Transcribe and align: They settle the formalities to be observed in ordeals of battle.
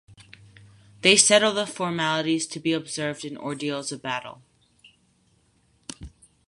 They 1.01 1.15
settle 1.15 1.53
the 1.53 1.67
formalities 1.67 2.47
to 2.47 2.59
be 2.59 2.73
observed 2.73 3.23
in 3.23 3.37
ordeals 3.37 3.91
of 3.91 4.01
battle. 4.01 4.41